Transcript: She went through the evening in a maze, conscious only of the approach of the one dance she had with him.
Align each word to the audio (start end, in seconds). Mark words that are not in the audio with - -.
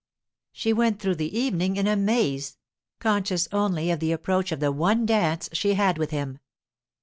She 0.51 0.73
went 0.73 0.99
through 0.99 1.13
the 1.17 1.37
evening 1.37 1.75
in 1.75 1.85
a 1.85 1.95
maze, 1.95 2.57
conscious 2.97 3.47
only 3.51 3.91
of 3.91 3.99
the 3.99 4.11
approach 4.11 4.51
of 4.51 4.59
the 4.59 4.71
one 4.71 5.05
dance 5.05 5.47
she 5.53 5.75
had 5.75 5.99
with 5.99 6.09
him. 6.09 6.39